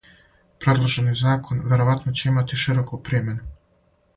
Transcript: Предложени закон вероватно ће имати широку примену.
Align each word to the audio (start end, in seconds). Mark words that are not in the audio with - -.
Предложени 0.63 1.13
закон 1.19 1.61
вероватно 1.73 2.15
ће 2.21 2.27
имати 2.33 2.59
широку 2.63 3.01
примену. 3.11 3.55